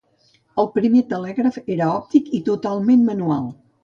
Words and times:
El 0.61 0.69
primer 0.77 1.03
telègraf 1.11 1.59
era 1.73 1.89
òptic 1.97 2.31
i 2.39 2.43
totalment 2.51 3.05
manual. 3.11 3.47